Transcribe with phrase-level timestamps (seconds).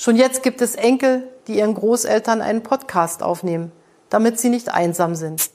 [0.00, 3.72] Schon jetzt gibt es Enkel, die ihren Großeltern einen Podcast aufnehmen,
[4.10, 5.50] damit sie nicht einsam sind.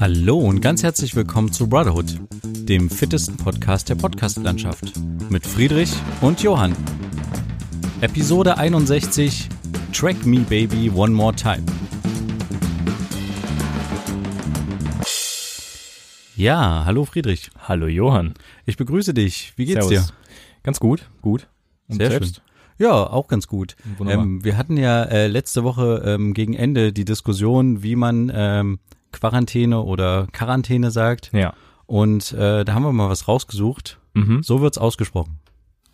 [0.00, 4.92] Hallo und ganz herzlich willkommen zu Brotherhood, dem fittesten Podcast der Podcastlandschaft
[5.30, 6.74] mit Friedrich und Johann.
[8.00, 9.48] Episode 61
[9.92, 11.62] Track Me Baby One More Time.
[16.42, 17.52] Ja, hallo Friedrich.
[17.68, 18.34] Hallo Johann.
[18.66, 19.52] Ich begrüße dich.
[19.54, 20.08] Wie geht's Servus.
[20.08, 20.14] dir?
[20.64, 21.46] Ganz gut, gut.
[21.86, 22.34] Und Sehr selbst?
[22.34, 22.44] schön.
[22.84, 23.76] Ja, auch ganz gut.
[24.04, 28.80] Ähm, wir hatten ja äh, letzte Woche ähm, gegen Ende die Diskussion, wie man ähm,
[29.12, 31.30] Quarantäne oder Quarantäne sagt.
[31.32, 31.54] Ja.
[31.86, 34.00] Und äh, da haben wir mal was rausgesucht.
[34.14, 34.42] Mhm.
[34.42, 35.38] So wird's ausgesprochen.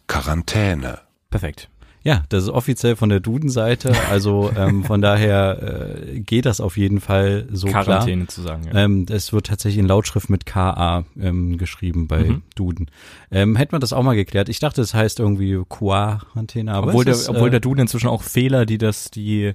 [0.06, 1.00] Quarantäne.
[1.28, 1.68] Perfekt.
[2.08, 6.78] Ja, das ist offiziell von der Duden-Seite, also ähm, von daher äh, geht das auf
[6.78, 8.28] jeden Fall so Quarantäne klar.
[8.28, 8.62] zu sagen.
[8.64, 8.84] Ja.
[8.84, 12.42] Ähm, es wird tatsächlich in Lautschrift mit KA ähm, geschrieben bei mhm.
[12.54, 12.90] Duden.
[13.30, 14.48] Ähm, hätten wir das auch mal geklärt.
[14.48, 18.08] Ich dachte, es heißt irgendwie Quarantäne, aber obwohl, der, ist, obwohl äh, der Duden inzwischen
[18.08, 19.52] auch Fehler, die das die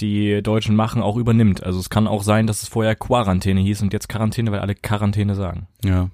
[0.00, 1.62] die Deutschen machen, auch übernimmt.
[1.62, 4.74] Also es kann auch sein, dass es vorher Quarantäne hieß und jetzt Quarantäne, weil alle
[4.74, 5.68] Quarantäne sagen.
[5.84, 6.08] Ja.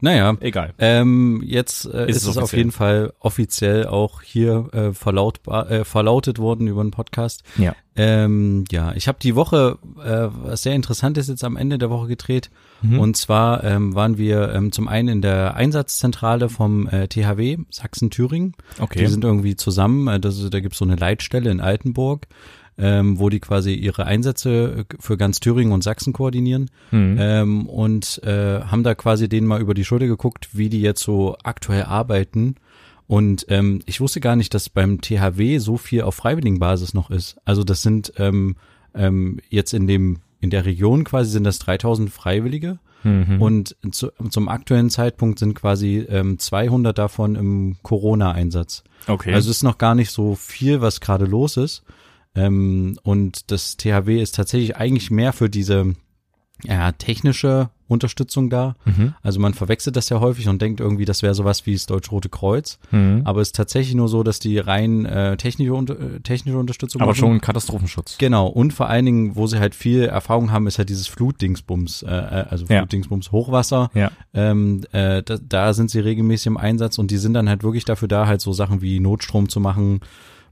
[0.00, 0.74] Naja, egal.
[0.78, 5.84] Ähm, jetzt äh, ist, ist es, auf jeden Fall offiziell auch hier äh, verlautbar, äh,
[5.84, 7.42] verlautet worden über den Podcast.
[7.56, 7.74] Ja.
[7.96, 12.08] Ähm, ja, ich habe die Woche äh, was sehr Interessantes jetzt am Ende der Woche
[12.08, 12.50] gedreht.
[12.82, 12.98] Mhm.
[12.98, 18.54] Und zwar ähm, waren wir ähm, zum einen in der Einsatzzentrale vom äh, THW Sachsen-Thüringen.
[18.78, 18.98] Okay.
[18.98, 20.08] Die sind irgendwie zusammen.
[20.08, 22.26] Äh, das, da gibt's so eine Leitstelle in Altenburg
[22.78, 27.16] ähm, wo die quasi ihre Einsätze für ganz Thüringen und Sachsen koordinieren mhm.
[27.18, 31.02] ähm, und äh, haben da quasi denen mal über die Schulter geguckt, wie die jetzt
[31.02, 32.56] so aktuell arbeiten.
[33.06, 37.36] Und ähm, ich wusste gar nicht, dass beim THW so viel auf Freiwilligenbasis noch ist.
[37.44, 38.56] Also das sind ähm,
[38.94, 43.40] ähm, jetzt in dem in der Region quasi sind das 3000 Freiwillige mhm.
[43.40, 48.84] und zu, zum aktuellen Zeitpunkt sind quasi ähm, 200 davon im Corona-Einsatz.
[49.06, 49.32] Okay.
[49.32, 51.84] Also es ist noch gar nicht so viel, was gerade los ist.
[52.36, 55.94] Ähm, und das THW ist tatsächlich eigentlich mehr für diese
[56.64, 58.74] ja, technische Unterstützung da.
[58.84, 59.14] Mhm.
[59.22, 62.28] Also man verwechselt das ja häufig und denkt irgendwie, das wäre sowas wie das Deutsche-Rote
[62.28, 62.78] Kreuz.
[62.90, 63.22] Mhm.
[63.24, 67.10] Aber es ist tatsächlich nur so, dass die rein äh, technische, äh, technische Unterstützung Aber
[67.10, 67.18] machen.
[67.18, 68.18] schon Katastrophenschutz.
[68.18, 68.48] Genau.
[68.48, 72.08] Und vor allen Dingen, wo sie halt viel Erfahrung haben, ist halt dieses Flutdingsbums, äh,
[72.08, 73.90] äh also Flutdingsbums Hochwasser.
[73.94, 74.10] Ja.
[74.34, 77.84] Ähm, äh, da, da sind sie regelmäßig im Einsatz und die sind dann halt wirklich
[77.84, 80.00] dafür da, halt so Sachen wie Notstrom zu machen,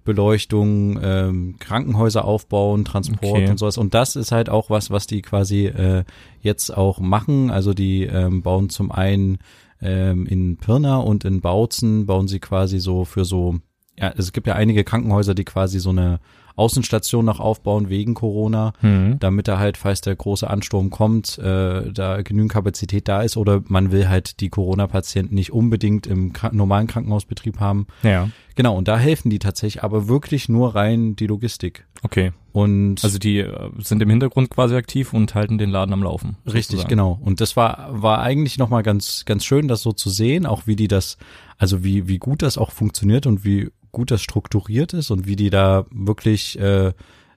[0.04, 3.50] Beleuchtung, ähm, Krankenhäuser aufbauen, Transport okay.
[3.50, 3.78] und sowas.
[3.78, 6.04] Und das ist halt auch was, was die quasi äh,
[6.40, 7.50] jetzt auch machen.
[7.50, 9.38] Also die ähm, bauen zum einen
[9.80, 13.56] ähm, in Pirna und in Bautzen bauen sie quasi so für so,
[13.98, 16.20] ja, es gibt ja einige Krankenhäuser, die quasi so eine
[16.56, 19.16] Außenstation noch aufbauen wegen Corona, mhm.
[19.18, 23.62] damit da halt, falls der große Ansturm kommt, äh, da genügend Kapazität da ist oder
[23.66, 27.86] man will halt die Corona-Patienten nicht unbedingt im normalen Krankenhausbetrieb haben.
[28.02, 28.28] Ja.
[28.54, 31.86] Genau, und da helfen die tatsächlich, aber wirklich nur rein die Logistik.
[32.02, 32.32] Okay.
[32.52, 36.36] Und also die äh, sind im Hintergrund quasi aktiv und halten den Laden am Laufen.
[36.46, 36.88] Richtig, sozusagen.
[36.88, 37.18] genau.
[37.20, 40.68] Und das war war eigentlich noch mal ganz ganz schön, das so zu sehen, auch
[40.68, 41.16] wie die das,
[41.58, 45.36] also wie wie gut das auch funktioniert und wie gut das strukturiert ist und wie
[45.36, 46.92] die da wirklich äh,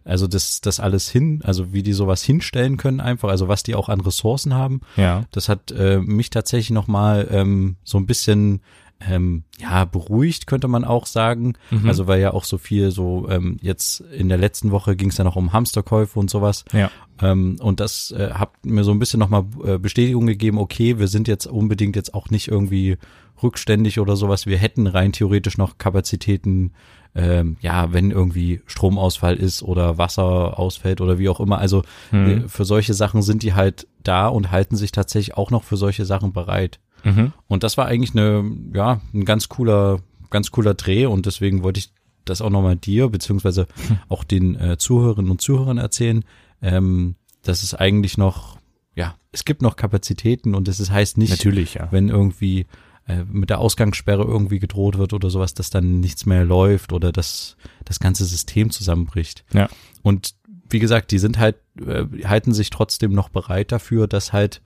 [0.08, 3.76] also das, das alles hin, also wie die sowas hinstellen können einfach, also was die
[3.76, 4.80] auch an Ressourcen haben.
[4.96, 5.26] Ja.
[5.32, 8.62] Das hat äh, mich tatsächlich nochmal ähm, so ein bisschen
[9.00, 11.54] ähm, ja, beruhigt, könnte man auch sagen.
[11.72, 11.88] Mhm.
[11.88, 15.18] Also weil ja auch so viel so, ähm, jetzt in der letzten Woche ging es
[15.18, 16.66] ja noch um Hamsterkäufe und sowas.
[16.72, 16.90] Ja.
[17.22, 21.08] Ähm, und das äh, hat mir so ein bisschen nochmal äh, Bestätigung gegeben, okay, wir
[21.10, 22.98] sind jetzt unbedingt jetzt auch nicht irgendwie
[23.42, 24.46] rückständig oder sowas.
[24.46, 26.74] Wir hätten rein theoretisch noch Kapazitäten,
[27.16, 31.60] ähm, ja, wenn irgendwie Stromausfall ist oder Wasser ausfällt oder wie auch immer.
[31.60, 32.28] Also mhm.
[32.28, 35.78] äh, für solche Sachen sind die halt da und halten sich tatsächlich auch noch für
[35.78, 36.80] solche Sachen bereit.
[37.04, 37.34] Mhm.
[37.48, 38.44] Und das war eigentlich eine,
[38.74, 40.00] ja, ein ganz cooler,
[40.30, 41.92] ganz cooler Dreh und deswegen wollte ich
[42.26, 43.68] das auch nochmal dir, beziehungsweise
[44.10, 46.24] auch den äh, Zuhörerinnen und Zuhörern erzählen,
[46.62, 48.58] ähm, dass es eigentlich noch,
[48.96, 51.88] ja, es gibt noch Kapazitäten und es heißt nicht, Natürlich, ja.
[51.92, 52.66] wenn irgendwie
[53.08, 57.12] äh, mit der Ausgangssperre irgendwie gedroht wird oder sowas, dass dann nichts mehr läuft oder
[57.12, 59.46] dass das ganze System zusammenbricht.
[59.54, 59.70] Ja.
[60.04, 60.36] Und
[60.70, 61.56] wie gesagt, die sind halt,
[61.86, 64.62] äh, halten sich trotzdem noch bereit dafür, dass halt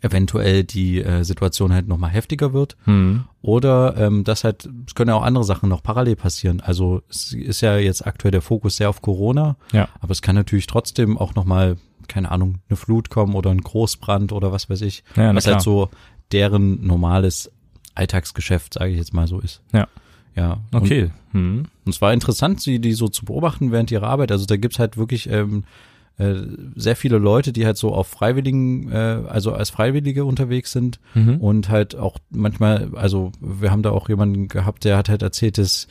[0.00, 2.76] eventuell die äh, Situation halt nochmal heftiger wird.
[2.86, 3.24] Mhm.
[3.42, 6.60] Oder ähm, dass halt, es können ja auch andere Sachen noch parallel passieren.
[6.60, 9.88] Also es ist ja jetzt aktuell der Fokus sehr auf Corona, ja.
[10.00, 11.76] aber es kann natürlich trotzdem auch nochmal,
[12.08, 15.04] keine Ahnung, eine Flut kommen oder ein Großbrand oder was weiß ich.
[15.16, 15.90] Ja, was halt so
[16.32, 17.50] deren normales
[17.94, 19.60] Alltagsgeschäft, sage ich jetzt mal so ist.
[19.72, 19.88] Ja.
[20.34, 20.60] Ja.
[20.72, 21.10] Okay.
[21.32, 21.64] Und, hm.
[21.84, 24.32] und es war interessant, sie die so zu beobachten während ihrer Arbeit.
[24.32, 25.64] Also da gibt's halt wirklich ähm,
[26.18, 26.34] äh,
[26.74, 31.36] sehr viele Leute, die halt so auf Freiwilligen, äh, also als Freiwillige unterwegs sind Mhm.
[31.36, 35.58] und halt auch manchmal, also wir haben da auch jemanden gehabt, der hat halt erzählt,
[35.58, 35.86] dass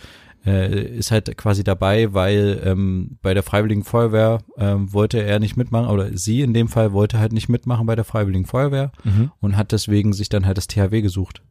[0.45, 5.55] äh, ist halt quasi dabei, weil ähm, bei der Freiwilligen Feuerwehr ähm, wollte er nicht
[5.57, 9.31] mitmachen, oder sie in dem Fall wollte halt nicht mitmachen bei der Freiwilligen Feuerwehr Mhm.
[9.39, 11.41] und hat deswegen sich dann halt das THW gesucht.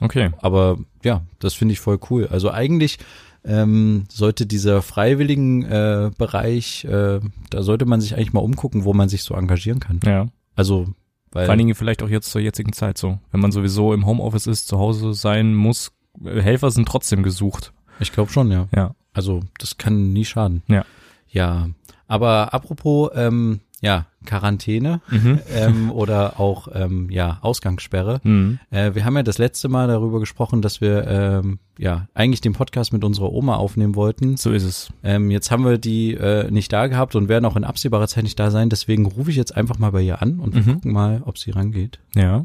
[0.00, 0.30] Okay.
[0.38, 2.28] Aber ja, das finde ich voll cool.
[2.30, 2.98] Also eigentlich
[3.44, 7.20] ähm, sollte dieser freiwilligen äh, Bereich, äh,
[7.50, 10.00] da sollte man sich eigentlich mal umgucken, wo man sich so engagieren kann.
[10.04, 10.28] Ja.
[10.54, 10.88] Also,
[11.32, 13.18] weil Vor allen Dingen vielleicht auch jetzt zur jetzigen Zeit so.
[13.30, 15.92] Wenn man sowieso im Homeoffice ist, zu Hause sein muss,
[16.24, 17.72] äh, Helfer sind trotzdem gesucht.
[18.00, 18.66] Ich glaube schon, ja.
[18.74, 18.94] Ja.
[19.12, 20.62] Also das kann nie schaden.
[20.68, 20.84] Ja.
[21.28, 21.68] Ja.
[22.06, 25.38] Aber apropos, ähm, ja, Quarantäne Mhm.
[25.54, 28.20] ähm, oder auch ähm, ja Ausgangssperre.
[28.24, 28.58] Mhm.
[28.70, 32.52] Äh, wir haben ja das letzte Mal darüber gesprochen, dass wir ähm, ja eigentlich den
[32.52, 34.36] Podcast mit unserer Oma aufnehmen wollten.
[34.36, 34.92] So ist es.
[35.02, 38.24] Ähm, jetzt haben wir die äh, nicht da gehabt und werden auch in absehbarer Zeit
[38.24, 38.68] nicht da sein.
[38.68, 40.74] Deswegen rufe ich jetzt einfach mal bei ihr an und wir Mhm.
[40.74, 42.00] gucken mal, ob sie rangeht.
[42.14, 42.44] Ja.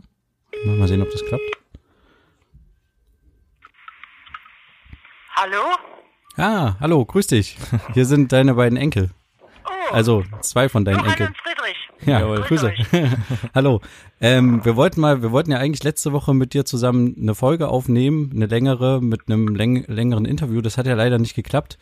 [0.66, 1.44] Mal sehen, ob das klappt.
[5.36, 5.62] Hallo?
[6.38, 7.58] Ah, hallo, grüß dich.
[7.94, 9.12] Hier sind deine beiden Enkel.
[9.66, 11.30] Oh, Also zwei von deinen Johann Enkeln.
[11.30, 11.90] und Friedrich.
[12.06, 12.42] Ja, Jawohl.
[12.42, 12.72] Grüße.
[12.74, 13.10] Grüß
[13.56, 13.82] Hallo.
[14.22, 17.68] Ähm, wir wollten mal, wir wollten ja eigentlich letzte Woche mit dir zusammen eine Folge
[17.68, 20.62] aufnehmen, eine längere mit einem läng längeren Interview.
[20.62, 21.78] Das hat ja leider nicht geklappt.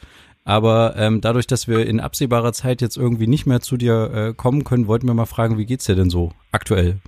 [0.46, 4.34] Aber ähm, dadurch, dass wir in absehbarer Zeit jetzt irgendwie nicht mehr zu dir äh,
[4.34, 7.00] kommen können, wollten wir mal fragen, wie geht's dir denn so aktuell?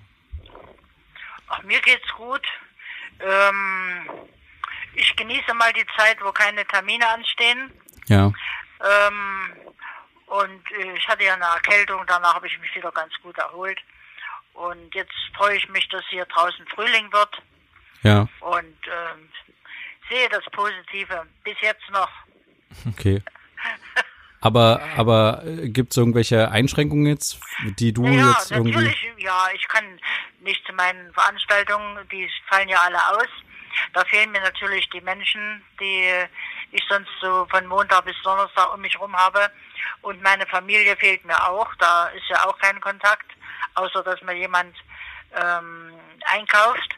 [1.49, 2.41] Ach, mir geht's gut.
[3.19, 4.09] Ähm,
[4.95, 7.71] ich genieße mal die Zeit, wo keine Termine anstehen.
[8.07, 8.31] Ja,
[8.83, 9.53] Ähm,
[10.27, 13.79] und äh, ich hatte ja eine Erkältung, danach habe ich mich wieder ganz gut erholt.
[14.53, 17.41] Und jetzt freue ich mich, dass hier draußen Frühling wird
[18.03, 19.29] ja, und ähm,
[20.09, 22.09] sehe das Positive bis jetzt noch.
[22.87, 23.21] okay.
[24.41, 27.39] Aber, aber äh, gibt's irgendwelche Einschränkungen jetzt,
[27.79, 28.73] die du ja, jetzt irgendwie?
[28.73, 29.99] natürlich, ja, ich kann
[30.41, 33.27] nicht zu meinen Veranstaltungen, die fallen ja alle aus.
[33.93, 36.09] Da fehlen mir natürlich die Menschen, die
[36.71, 39.49] ich sonst so von Montag bis Donnerstag um mich rum habe.
[40.01, 41.73] Und meine Familie fehlt mir auch.
[41.75, 43.31] Da ist ja auch kein Kontakt,
[43.75, 44.75] außer dass mir jemand
[45.35, 45.93] ähm,
[46.25, 46.95] einkauft.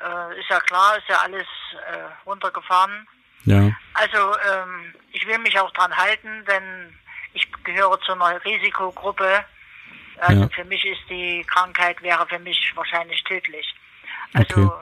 [0.00, 1.46] Äh, ist ja klar, ist ja alles
[1.90, 3.06] äh, runtergefahren.
[3.44, 6.98] Ja, Also ähm, ich will mich auch dran halten, denn
[7.34, 9.44] ich gehöre zu einer Risikogruppe.
[10.18, 10.48] Also Ja.
[10.48, 13.74] für mich ist die Krankheit wäre für mich wahrscheinlich tödlich.
[14.32, 14.72] Also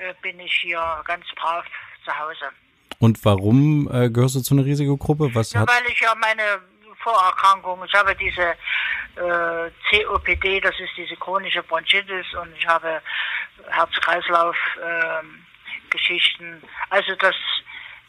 [0.00, 1.64] äh, bin ich hier ganz brav
[2.04, 2.50] zu Hause.
[3.00, 5.34] und warum äh, gehörst du zu einer Risikogruppe?
[5.34, 6.60] Was Ja, hat, weil ich ja meine
[7.02, 8.54] Vorerkrankung, ich habe diese
[9.16, 13.00] äh, COPD, das ist diese chronische Bronchitis und ich habe
[13.68, 16.62] Herz-Kreislauf-Geschichten.
[16.90, 17.34] also das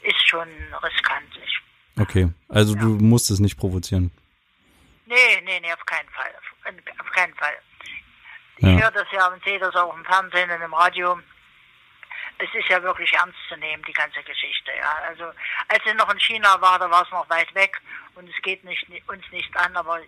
[0.01, 0.47] ist schon
[0.83, 1.39] riskant.
[1.45, 1.59] Ich,
[2.01, 4.11] okay, also du musst es nicht provozieren.
[5.05, 6.31] nee, nee, nee, auf keinen Fall.
[6.37, 6.53] Auf,
[6.99, 7.53] auf keinen Fall.
[8.59, 8.69] Ja.
[8.69, 11.19] Ich höre das ja und sehe das auch im Fernsehen und im Radio.
[12.39, 14.71] Es ist ja wirklich ernst zu nehmen, die ganze Geschichte.
[14.77, 14.91] Ja.
[15.07, 15.25] Also
[15.67, 17.79] als ich noch in China war, da war es noch weit weg
[18.15, 19.99] und es geht nicht, uns nicht an, aber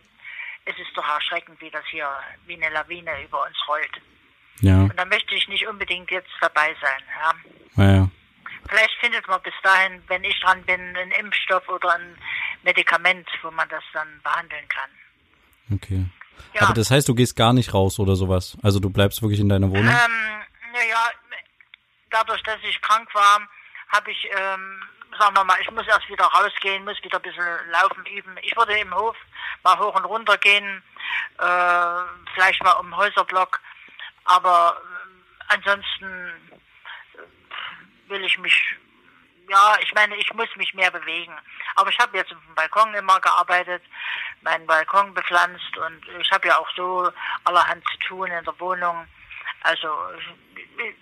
[0.66, 2.08] es ist doch erschreckend, wie das hier
[2.46, 4.02] wie eine Lawine über uns rollt.
[4.62, 7.02] Ja, Und da möchte ich nicht unbedingt jetzt dabei sein.
[7.22, 7.34] Ja.
[7.76, 8.10] naja.
[8.70, 12.16] Vielleicht findet man bis dahin, wenn ich dran bin, einen Impfstoff oder ein
[12.64, 14.90] Medikament, wo man das dann behandeln kann.
[15.74, 16.06] Okay.
[16.54, 16.62] Ja.
[16.62, 18.58] Aber das heißt, du gehst gar nicht raus oder sowas.
[18.62, 19.88] Also du bleibst wirklich in deiner Wohnung.
[19.88, 20.42] Ähm,
[20.74, 21.10] naja,
[22.12, 23.42] dadurch, dass ich krank war,
[23.90, 24.84] habe ich, ähm,
[25.18, 28.38] sagen wir mal, ich muss erst wieder rausgehen, muss wieder ein bisschen laufen üben.
[28.42, 29.16] Ich würde im Hof
[29.64, 30.84] mal hoch und runter gehen,
[31.40, 33.60] äh, vielleicht mal um den Häuserblock,
[34.26, 36.06] aber äh, ansonsten
[37.16, 38.76] äh, will ich mich,
[39.50, 41.36] ja, ich meine, ich muss mich mehr bewegen.
[41.76, 43.84] Aber ich habe jetzt auf dem Balkon immer gearbeitet,
[44.42, 47.12] meinen Balkon bepflanzt und ich habe ja auch so
[47.44, 49.08] allerhand zu tun in der Wohnung.
[49.64, 49.88] Also
[50.78, 50.96] ich,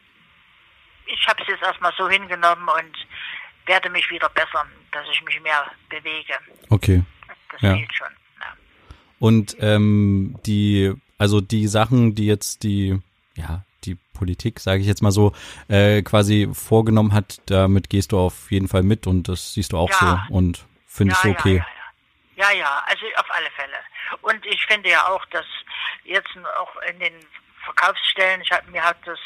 [1.13, 3.07] ich habe es jetzt erstmal so hingenommen und
[3.65, 6.33] werde mich wieder bessern, dass ich mich mehr bewege.
[6.69, 7.03] Okay.
[7.51, 7.75] Das Ja.
[7.93, 8.07] schon.
[8.39, 8.53] Ja.
[9.19, 12.99] Und ähm, die, also die Sachen, die jetzt die,
[13.35, 15.33] ja, die Politik, sage ich jetzt mal so,
[15.67, 19.77] äh, quasi vorgenommen hat, damit gehst du auf jeden Fall mit und das siehst du
[19.77, 20.25] auch Ja.
[20.29, 21.57] so und findest du okay.
[21.57, 21.65] Ja,
[22.37, 22.51] ja, ja.
[22.51, 23.77] ja, ja, also auf alle Fälle.
[24.21, 25.45] Und ich finde ja auch, dass
[26.03, 27.13] jetzt auch in den
[27.69, 29.19] Verkaufsstellen, ich hab, mir hat das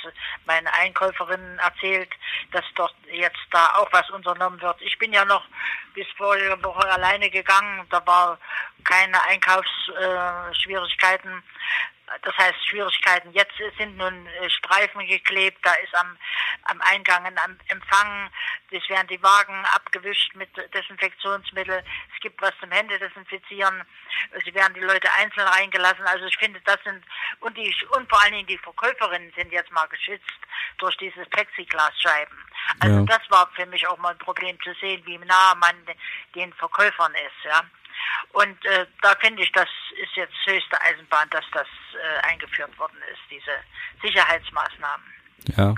[0.45, 2.09] meine Einkäuferin erzählt,
[2.51, 4.81] dass dort jetzt da auch was unternommen wird.
[4.81, 5.45] Ich bin ja noch
[5.93, 8.37] bis vorige Woche alleine gegangen, da war
[8.83, 11.41] keine Einkaufsschwierigkeiten.
[12.21, 13.31] Das heißt Schwierigkeiten.
[13.33, 16.17] Jetzt sind nun äh, Streifen geklebt, da ist am,
[16.63, 18.29] am Eingang ein am Empfang,
[18.71, 23.83] es werden die Wagen abgewischt mit Desinfektionsmittel, es gibt was zum Hände desinfizieren,
[24.43, 26.05] sie werden die Leute einzeln reingelassen.
[26.05, 27.03] Also ich finde, das sind,
[27.41, 30.23] und die, und vor allen Dingen die Verkäuferinnen sind jetzt mal geschützt
[30.79, 32.37] durch diese Plexiglasscheiben.
[32.79, 33.05] Also Ja.
[33.05, 35.75] das war für mich auch mal ein Problem zu sehen, wie nah man
[36.35, 37.61] den Verkäufern ist, ja.
[38.33, 39.67] Und äh, da finde ich, das
[40.01, 43.51] ist jetzt höchste Eisenbahn, dass das äh, eingeführt worden ist, diese
[44.01, 45.05] Sicherheitsmaßnahmen.
[45.55, 45.75] Ja.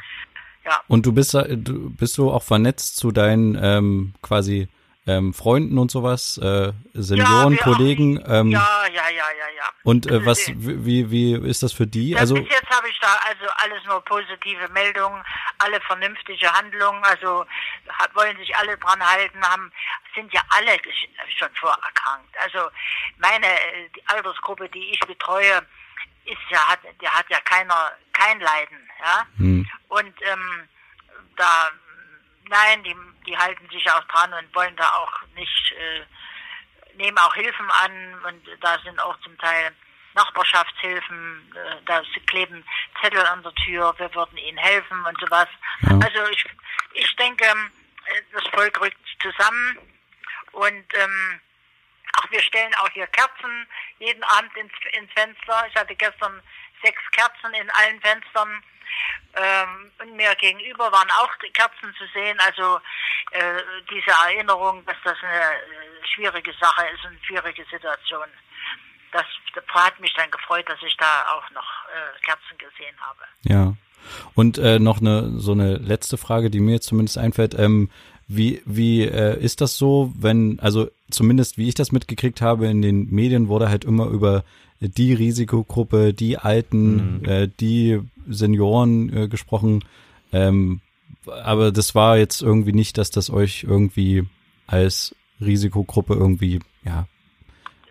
[0.66, 0.82] Ja.
[0.88, 4.68] Und du bist du bist du auch vernetzt zu deinen ähm, quasi
[5.08, 8.24] ähm, Freunden und sowas, äh, Senioren, wir- Kollegen.
[8.28, 9.70] Ähm, ja, ja, ja, ja, ja.
[9.84, 12.12] Und äh, was, wie, wie ist das für die?
[12.12, 15.24] Ja, Also bis jetzt habe ich da also alles nur positive Meldungen,
[15.60, 17.46] alle vernünftige Handlungen, also
[17.90, 19.72] hat, wollen sich alle dran halten, haben,
[20.16, 20.72] sind ja alle
[21.38, 22.36] schon vorerkrankt.
[22.44, 22.70] Also
[23.18, 25.62] meine äh, die Altersgruppe, die ich betreue,
[26.26, 29.28] ist ja, hat, der hat ja keiner, kein Leiden, ja.
[29.38, 29.68] Hm.
[29.90, 30.68] Und ähm,
[31.36, 31.70] da,
[32.50, 37.34] nein, die, die halten sich auch dran und wollen da auch nicht, äh, nehmen auch
[37.36, 39.72] Hilfen an und da sind auch zum Teil
[40.14, 42.64] Nachbarschaftshilfen, äh, da kleben
[43.02, 45.50] Zettel an der Tür, wir würden ihnen helfen und sowas.
[45.82, 46.00] Ja.
[46.04, 46.46] Also ich,
[46.94, 49.78] ich denke, äh, das Volk rückt zusammen
[50.54, 51.42] und ähm,
[52.18, 53.68] Ach, wir stellen auch hier Kerzen
[54.00, 55.68] jeden Abend ins, ins Fenster.
[55.68, 56.42] Ich hatte gestern
[56.84, 58.64] sechs Kerzen in allen Fenstern.
[59.36, 62.38] Ähm, und mir gegenüber waren auch Kerzen zu sehen.
[62.40, 62.80] Also
[63.32, 68.28] äh, diese Erinnerung, dass das eine äh, schwierige Sache ist, eine schwierige Situation.
[69.12, 73.24] Das, das hat mich dann gefreut, dass ich da auch noch äh, Kerzen gesehen habe.
[73.44, 73.74] Ja.
[74.36, 77.54] Und äh, noch eine so eine letzte Frage, die mir zumindest einfällt.
[77.58, 77.90] Ähm,
[78.28, 82.82] wie wie äh, ist das so, wenn also zumindest wie ich das mitgekriegt habe in
[82.82, 84.44] den Medien wurde halt immer über
[84.80, 89.84] die Risikogruppe, die Alten, äh, die Senioren äh, gesprochen.
[90.34, 90.82] Ähm,
[91.26, 94.24] aber das war jetzt irgendwie nicht, dass das euch irgendwie
[94.68, 97.08] als Risikogruppe irgendwie ja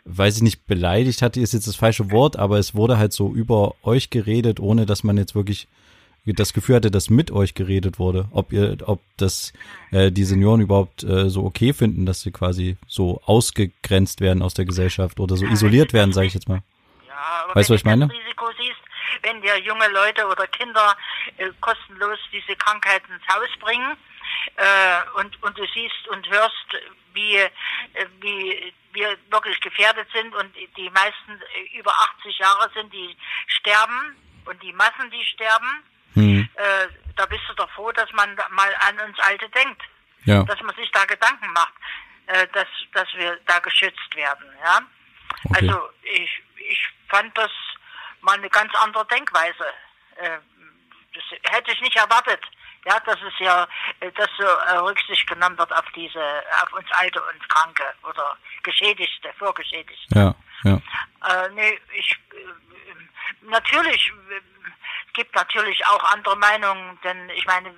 [0.04, 3.33] weiß ich nicht, beleidigt hatte, ist jetzt das falsche Wort, aber es wurde halt so
[3.33, 5.66] über euch geredet, ohne dass man jetzt wirklich
[6.33, 8.26] das Gefühl hatte, dass mit euch geredet wurde.
[8.33, 9.52] Ob ihr, ob das
[9.90, 14.54] äh, die Senioren überhaupt äh, so okay finden, dass sie quasi so ausgegrenzt werden aus
[14.54, 16.62] der Gesellschaft oder so isoliert werden, sage ich jetzt mal.
[17.07, 17.14] Ja,
[17.45, 18.09] aber Weißt du, was ich meine?
[18.09, 18.81] das Risiko siehst,
[19.23, 20.97] wenn dir junge Leute oder Kinder
[21.37, 23.97] äh, kostenlos diese Krankheit ins Haus bringen
[24.57, 26.66] äh, und, und du siehst und hörst,
[27.12, 27.50] wie, äh,
[28.21, 33.16] wie wir wirklich gefährdet sind und die meisten äh, über 80 Jahre sind, die
[33.47, 34.16] sterben
[34.47, 35.83] und die Massen, die sterben,
[36.14, 39.83] Hm, äh, da bist du doch froh, dass man mal an uns Alte denkt
[40.25, 41.75] ja, dass man sich da Gedanken macht,
[42.26, 44.47] äh, dass, dass wir da geschützt werden.
[44.64, 44.80] Ja?
[45.44, 45.68] Okay.
[45.68, 47.50] Also ich, ich fand das
[48.21, 49.64] mal eine ganz andere Denkweise.
[50.16, 50.38] Äh,
[51.14, 52.40] das hätte ich nicht erwartet.
[52.87, 53.66] Ja, dass es ja,
[54.00, 58.37] äh, dass so äh, Rücksicht genommen wird auf diese, auf uns Alte und Kranke oder
[58.62, 59.94] Geschädigte, Vorgeschädigte.
[60.11, 60.80] ja, ja,
[61.26, 64.12] Äh, nee, ich äh, natürlich
[65.14, 67.75] gibt natürlich auch andere Meinungen, denn ich meine,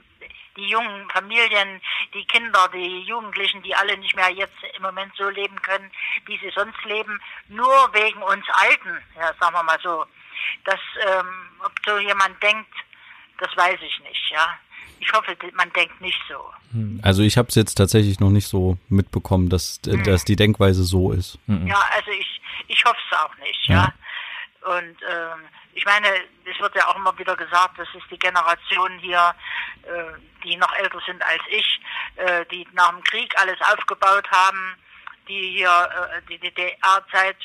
[0.57, 1.81] die jungen Familien,
[2.15, 5.91] die Kinder, die Jugendlichen, die alle nicht mehr jetzt im Moment so leben können,
[6.25, 10.05] wie sie sonst leben, nur wegen uns Alten, ja, sagen wir mal so.
[10.65, 12.73] Das, ähm, ob so jemand denkt,
[13.39, 14.59] das weiß ich nicht, ja.
[14.99, 16.51] Ich hoffe, man denkt nicht so.
[17.03, 20.85] Also ich habe es jetzt tatsächlich noch nicht so mitbekommen, dass, äh, dass die Denkweise
[20.85, 21.39] so ist.
[21.47, 23.75] Ja, also ich, ich hoffe es auch nicht, Ja.
[23.75, 23.93] ja.
[24.75, 25.41] Und ähm,
[25.77, 26.09] ich meine,
[26.45, 29.35] es wird ja auch immer wieder gesagt, das ist die Generation hier,
[29.83, 31.81] äh, die noch älter sind als ich,
[32.17, 34.77] äh, die nach dem Krieg alles aufgebaut haben,
[35.29, 37.37] die hier äh, die DDR-Zeit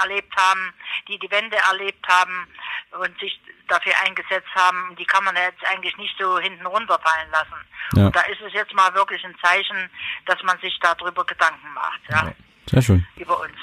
[0.00, 0.72] erlebt haben,
[1.06, 2.48] die die Wende erlebt haben
[2.92, 7.30] und sich dafür eingesetzt haben, die kann man ja jetzt eigentlich nicht so hinten runterfallen
[7.30, 7.54] lassen.
[7.94, 8.06] Ja.
[8.06, 9.90] Und da ist es jetzt mal wirklich ein Zeichen,
[10.24, 12.32] dass man sich darüber Gedanken macht, ja,
[12.66, 13.06] Sehr schön.
[13.16, 13.58] über uns.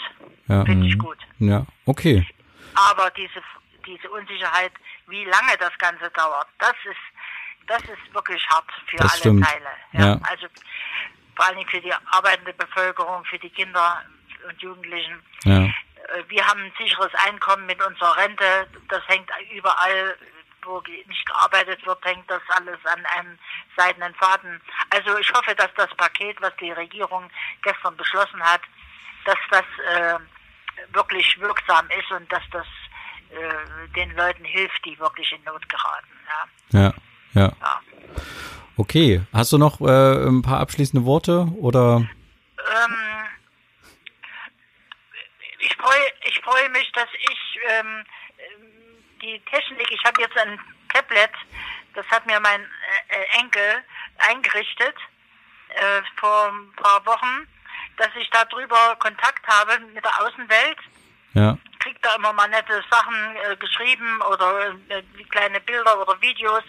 [0.48, 1.00] Ja, Finde ich mhm.
[1.00, 1.18] gut.
[1.40, 2.28] Ja, okay.
[2.76, 3.42] Aber diese,
[3.86, 4.72] diese Unsicherheit,
[5.08, 9.46] wie lange das Ganze dauert, das ist, das ist wirklich hart für Das alle stimmt.
[9.46, 9.70] Teile.
[9.94, 10.20] Ja.
[10.30, 10.48] Also
[11.36, 14.04] vor Dingen für die arbeitende Bevölkerung, für die Kinder
[14.48, 15.22] und Jugendlichen.
[15.46, 18.68] Ja, Äh, Wir haben ein sicheres Einkommen mit unserer Rente.
[18.90, 20.18] Das hängt überall,
[20.64, 23.38] wo nicht gearbeitet wird, hängt das alles an einem
[23.78, 24.62] seidenen Faden.
[24.92, 27.30] Also ich hoffe, dass das Paket, was die Regierung
[27.62, 28.62] gestern beschlossen hat,
[29.26, 30.20] dass das äh,
[30.92, 32.66] wirklich wirksam ist und dass das
[33.32, 36.08] äh, den Leuten hilft, die wirklich in Not geraten.
[36.72, 36.80] Ja.
[36.80, 36.94] ja,
[37.34, 37.52] ja.
[37.62, 37.82] Ja.
[38.76, 39.22] Okay.
[39.32, 41.98] Hast du noch äh, ein paar abschließende Worte oder?
[42.58, 42.96] Ähm,
[45.60, 48.04] ich freue ich freu mich, dass ich ähm,
[49.22, 50.60] die Technik, ich habe jetzt ein
[50.94, 51.32] Tablet,
[51.94, 53.84] das hat mir mein äh, Enkel
[54.18, 54.96] eingerichtet
[55.70, 57.48] äh, vor ein paar Wochen,
[57.98, 60.78] dass ich darüber Kontakt habe mit der Außenwelt.
[61.34, 61.58] Ja.
[61.80, 66.64] Krieg da immer mal nette Sachen äh, geschrieben oder äh, kleine Bilder oder Videos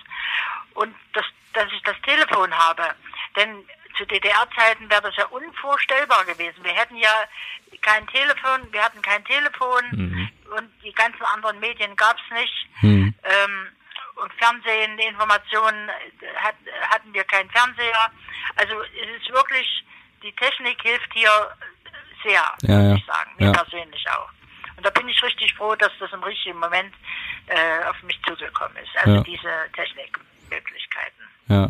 [0.74, 2.94] und das, dass ich das Telefon habe.
[3.36, 3.64] Denn
[3.96, 6.64] zu DDR-Zeiten wäre das ja unvorstellbar gewesen.
[6.64, 7.12] Wir hätten ja
[7.82, 10.30] kein Telefon, wir hatten kein Telefon Mhm.
[10.56, 12.66] und die ganzen anderen Medien gab es nicht.
[12.80, 13.14] Hm.
[13.22, 13.68] Ähm,
[14.16, 16.54] und Fernsehen, Informationen äh, hat,
[16.90, 18.10] hatten wir keinen Fernseher.
[18.56, 19.84] Also es ist wirklich,
[20.24, 21.30] die Technik hilft hier
[22.24, 23.52] sehr, Ja, muss ich sagen, mir Ja.
[23.52, 24.30] persönlich auch.
[24.76, 26.92] Und da bin ich richtig froh, dass das im richtigen Moment
[27.46, 28.96] äh, auf mich zugekommen ist.
[28.96, 29.20] Also Ja.
[29.22, 31.24] diese Technikmöglichkeiten.
[31.48, 31.68] Ja.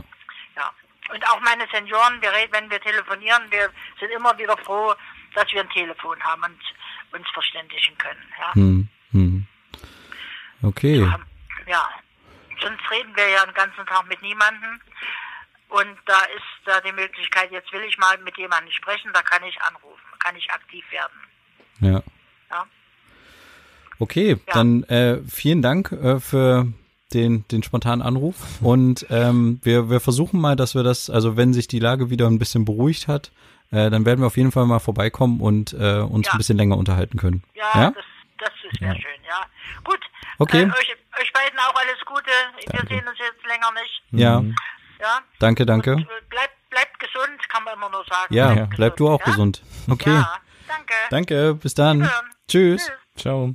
[0.57, 0.71] Ja.
[1.11, 3.71] Und auch meine Senioren, wir reden, wenn wir telefonieren, wir
[4.01, 4.95] sind immer wieder froh,
[5.35, 6.61] dass wir ein Telefon haben und
[7.19, 8.33] uns verständigen können.
[8.39, 8.55] Ja.
[8.55, 8.89] Hm.
[9.13, 9.47] Hm.
[10.63, 11.07] Okay.
[11.67, 11.89] ja.
[12.61, 14.81] Sonst reden wir ja den ganzen Tag mit niemandem.
[15.69, 19.43] Und da ist da die Möglichkeit, jetzt will ich mal mit jemandem sprechen, da kann
[19.49, 21.21] ich anrufen, kann ich aktiv werden.
[21.81, 22.03] Ja.
[22.51, 22.67] Ja.
[23.99, 24.55] Okay, Ja.
[24.55, 26.67] dann äh, vielen Dank äh, für
[27.13, 28.37] den, den spontanen Anruf.
[28.61, 32.27] Und ähm, wir, wir versuchen mal, dass wir das, also wenn sich die Lage wieder
[32.27, 33.31] ein bisschen beruhigt hat,
[33.71, 36.33] äh, dann werden wir auf jeden Fall mal vorbeikommen und äh, uns Ja.
[36.35, 37.43] ein bisschen länger unterhalten können.
[37.55, 37.91] Ja, Ja?
[37.91, 38.05] das,
[38.39, 39.47] das ist sehr schön, ja.
[39.85, 40.01] Gut.
[40.39, 40.63] Okay.
[40.63, 42.31] Äh, euch, euch beiden auch alles Gute.
[42.73, 44.03] Wir sehen uns jetzt länger nicht.
[44.11, 44.43] Ja,
[45.05, 45.21] Ja.
[45.39, 45.93] danke, danke.
[45.95, 48.33] Und, äh, bleibt, bleibt gesund, kann man immer nur sagen.
[48.35, 49.27] Ja, Bleibt bleib du auch ja?
[49.27, 49.63] gesund.
[49.91, 50.95] Okay, Ja, danke.
[51.11, 52.11] danke, bis dann.
[52.49, 52.87] Tschüss.
[52.87, 52.93] Tschüss.
[53.17, 53.55] Ciao.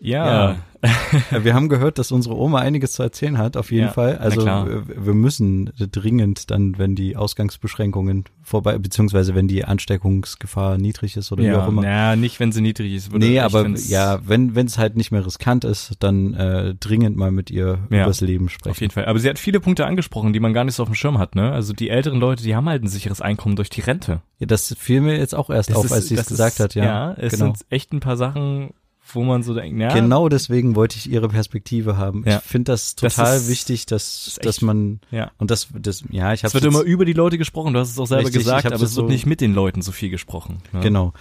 [0.00, 0.56] Ja, Ja,
[1.42, 4.16] wir haben gehört, dass unsere Oma einiges zu erzählen hat, auf jeden Ja, Fall.
[4.18, 11.32] Also wir müssen dringend dann, wenn die Ausgangsbeschränkungen vorbei, beziehungsweise wenn die Ansteckungsgefahr niedrig ist
[11.32, 11.82] oder wie ja, auch immer.
[11.82, 13.10] naja, nicht, wenn sie niedrig ist.
[13.10, 17.16] würde Nee, aber ja, wenn wenn es halt nicht mehr riskant ist, dann äh, dringend
[17.16, 18.70] mal mit ihr Ja, übers Leben sprechen.
[18.70, 19.06] Auf jeden Fall.
[19.06, 21.34] Aber sie hat viele Punkte angesprochen, die man gar nicht so auf dem Schirm hat,
[21.34, 21.50] ne?
[21.50, 24.22] Also die älteren Leute, die haben halt ein sicheres Einkommen durch die Rente.
[24.38, 26.60] Ja, das fiel mir jetzt auch erst Das auf, ist- als sie es gesagt ist,
[26.60, 26.84] hat, ja.
[26.84, 27.46] Ja, es genau.
[27.46, 28.70] sind echt ein paar Sachen,
[29.12, 32.24] wo man so denkt, ja, Genau deswegen wollte ich ihre Perspektive haben.
[32.26, 32.38] Ja.
[32.38, 35.30] Ich finde das Das total ist- wichtig, dass echt- dass man ja.
[35.38, 37.90] und das das ja, ich habe Es wird immer über die Leute gesprochen, du hast
[37.90, 39.82] es auch selber Richtig, ich gesagt, aber es jetzt wird so- nicht mit den Leuten
[39.82, 40.58] so viel gesprochen.
[40.72, 40.80] Ne?
[40.80, 41.12] Genau.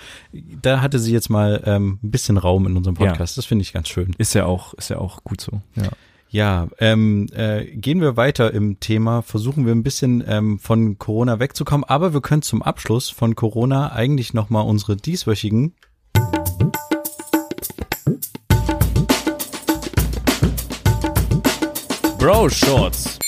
[0.62, 3.08] Da hatte sie jetzt mal ähm, ein bisschen Raum in unserem Ja.
[3.08, 3.38] Podcast.
[3.38, 4.14] Das finde ich ganz schön.
[4.18, 5.62] Ist ja auch, ist ja auch gut so.
[5.76, 5.90] Ja.
[6.30, 11.40] Ja, ähm, äh, gehen wir weiter im Thema, versuchen wir ein bisschen ähm, von Corona
[11.40, 15.74] wegzukommen, aber wir können zum Abschluss von Corona eigentlich nochmal unsere dieswöchigen
[22.20, 23.20] Bro Shorts.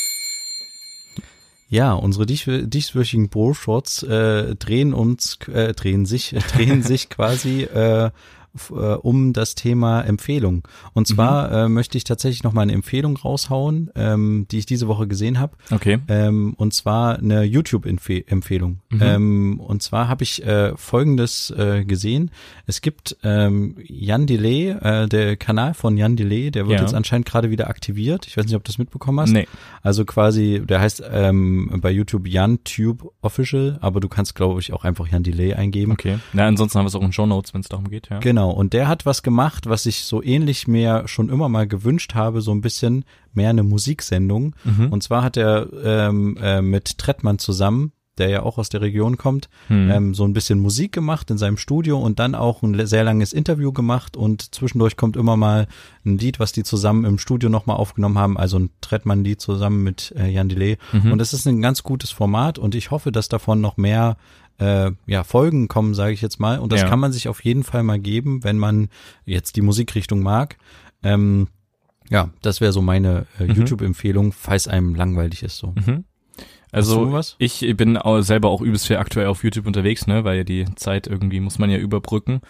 [1.69, 8.09] Ja, unsere dies- dieswöchigen Bro-Shorts äh, drehen uns, äh, drehen sich, drehen sich quasi äh,
[8.71, 10.67] äh, um das Thema Empfehlung.
[10.93, 14.87] Und zwar äh, möchte ich tatsächlich noch mal eine Empfehlung raushauen, ähm, die ich diese
[14.87, 15.55] Woche gesehen habe.
[15.71, 15.99] Okay.
[16.07, 18.79] Ähm, und zwar eine YouTube-Empfehlung.
[18.99, 22.31] Ähm, und zwar habe ich äh, Folgendes äh, gesehen.
[22.65, 26.85] Es gibt ähm, Jan Delay, äh, der Kanal von Jan Delay, der wird Ja.
[26.85, 28.25] jetzt anscheinend gerade wieder aktiviert.
[28.27, 29.31] Ich weiß nicht, ob du das mitbekommen hast.
[29.31, 29.47] Nee.
[29.81, 34.73] Also quasi, der heißt ähm, bei YouTube Jan Tube Official, aber du kannst, glaube ich,
[34.73, 35.91] auch einfach Jan Delay eingeben.
[35.91, 36.19] Okay.
[36.33, 38.19] Na, ansonsten haben wir es auch in Show Notes, wenn es darum geht, ja.
[38.19, 42.15] Genau, und der hat was gemacht, was ich so ähnlich mir schon immer mal gewünscht
[42.15, 44.55] habe, so ein bisschen mehr eine Musiksendung.
[44.63, 44.87] Mhm.
[44.91, 49.17] Und zwar hat er ähm, äh, mit Trettmann zusammen, der ja auch aus der Region
[49.17, 49.89] kommt, Hm.
[49.89, 53.33] ähm, so ein bisschen Musik gemacht in seinem Studio und dann auch ein sehr langes
[53.33, 55.67] Interview gemacht und zwischendurch kommt immer mal
[56.05, 60.13] ein Lied, was die zusammen im Studio nochmal aufgenommen haben, also ein Trettmann-Lied zusammen mit
[60.17, 60.77] äh, Jan Delay.
[60.91, 61.13] Mhm.
[61.13, 64.17] Und es ist ein ganz gutes Format und ich hoffe, dass davon noch mehr
[64.59, 66.59] äh, ja, Folgen kommen, sage ich jetzt mal.
[66.59, 66.89] Und das Ja.
[66.89, 68.89] kann man sich auf jeden Fall mal geben, wenn man
[69.25, 70.57] jetzt die Musikrichtung mag.
[71.03, 71.47] Ähm,
[72.09, 73.53] ja, das wäre so meine äh, Mhm.
[73.55, 75.57] YouTube-Empfehlung, falls einem langweilig ist.
[75.57, 75.73] So.
[75.75, 76.03] Mhm.
[76.71, 80.43] Also ich bin auch selber auch übelst viel aktuell auf YouTube unterwegs, ne, weil ja
[80.43, 82.41] die Zeit irgendwie muss man ja überbrücken.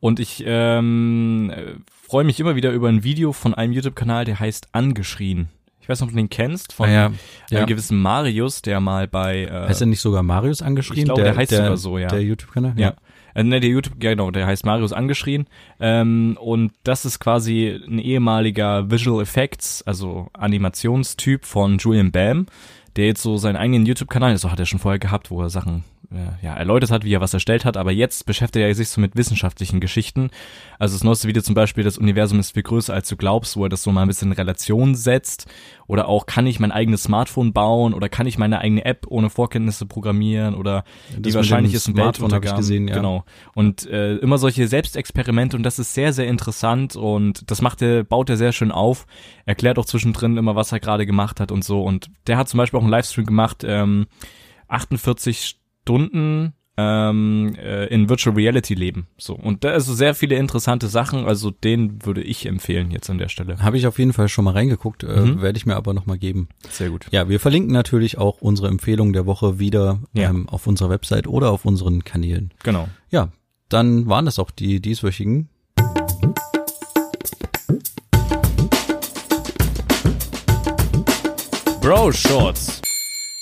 [0.00, 1.74] Und ich ähm, äh,
[2.08, 5.50] freue mich immer wieder über ein Video von einem YouTube-Kanal, der heißt Angeschrien.
[5.90, 7.16] Weiß nicht, ob du den kennst, von Ah ja, einem
[7.50, 7.64] ja.
[7.64, 11.00] gewissen Marius, der mal bei äh, Heißt er nicht sogar Marius angeschrieben?
[11.00, 12.06] Ich glaube, der heißt sogar so, ja.
[12.06, 12.74] Der YouTube-Kanal?
[12.76, 12.94] Ja.
[13.34, 15.46] Äh, ne, der YouTube, genau, der heißt Marius angeschrien.
[15.80, 22.46] Ähm, und das ist quasi ein ehemaliger Visual Effects, also Animationstyp von Julian Bam,
[22.94, 25.82] der jetzt so seinen eigenen YouTube-Kanal, so hat er schon vorher gehabt, wo er Sachen
[26.42, 29.14] ja, erläutert hat, wie er was erstellt hat, aber jetzt beschäftigt er sich so mit
[29.14, 30.30] wissenschaftlichen Geschichten.
[30.78, 33.64] Also das neueste Video zum Beispiel, das Universum ist viel größer als du glaubst, wo
[33.64, 35.46] er das so mal ein bisschen in Relation setzt.
[35.86, 39.30] Oder auch, kann ich mein eigenes Smartphone bauen oder kann ich meine eigene App ohne
[39.30, 40.84] Vorkenntnisse programmieren oder
[41.16, 42.56] Das wie wahrscheinlich ist ein Smartphone hab ich Weltuntergang.
[42.58, 42.94] gesehen, ja.
[42.96, 43.24] Genau.
[43.54, 48.02] Und äh, immer solche Selbstexperimente und das ist sehr, sehr interessant und das macht er,
[48.04, 49.06] baut er sehr schön auf.
[49.46, 51.82] Erklärt auch zwischendrin immer, was er gerade gemacht hat und so.
[51.82, 54.06] Und der hat zum Beispiel auch einen Livestream gemacht, ähm,
[54.68, 59.06] 48 Stunden ähm, äh, in Virtual Reality leben.
[59.18, 59.34] So.
[59.34, 63.18] Und da ist so sehr viele interessante Sachen, also den würde ich empfehlen jetzt an
[63.18, 63.58] der Stelle.
[63.58, 65.42] Habe ich auf jeden Fall schon mal reingeguckt, äh, Mhm.
[65.42, 66.48] werde ich mir aber nochmal geben.
[66.70, 67.06] Sehr gut.
[67.10, 70.30] Ja, wir verlinken natürlich auch unsere Empfehlung der Woche wieder Ja.
[70.30, 72.52] ähm, auf unserer Website oder auf unseren Kanälen.
[72.62, 72.88] Genau.
[73.10, 73.28] Ja,
[73.68, 75.48] dann waren das auch die dieswöchigen.
[81.80, 82.79] Bro Shorts.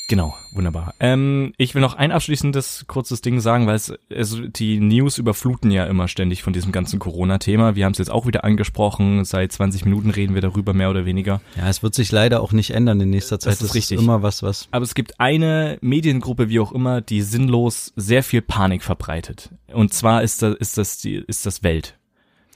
[0.09, 0.95] Genau, wunderbar.
[1.01, 5.71] Ähm, ich will noch ein abschließendes kurzes Ding sagen, weil es also die News überfluten
[5.71, 7.77] ja immer ständig von diesem ganzen Corona-Thema.
[7.77, 9.27] Wir haben es jetzt auch wieder angesprochen.
[9.27, 11.43] Seit 20 Minuten reden wir darüber, mehr oder weniger.
[11.59, 13.53] Ja, es wird sich leider auch nicht ändern in nächster Zeit.
[13.61, 14.01] ist richtig.
[14.01, 14.67] immer was, was.
[14.71, 19.51] Aber es gibt eine Mediengruppe, wie auch immer, die sinnlos sehr viel Panik verbreitet.
[19.75, 21.98] Und zwar ist das, ist das, die, ist das Welt.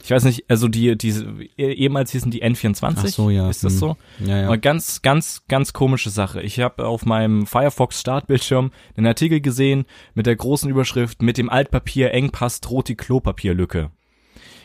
[0.03, 2.95] Ich weiß nicht, also die, diese, ehemals hießen die N24.
[2.97, 3.49] Ach so, ja.
[3.49, 3.79] Ist das Hm.
[3.79, 3.97] so?
[4.19, 4.47] Ja, ja.
[4.47, 6.43] Aber ganz, ganz, ganz komische Sache.
[6.43, 9.85] Ich habe auf meinem Firefox Startbildschirm einen Artikel gesehen
[10.15, 13.91] mit der großen Überschrift mit dem Altpapier Engpass droht die Klopapierlücke.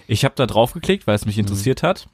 [0.10, 2.08] Ich habe da drauf geklickt, weil es mich interessiert hat.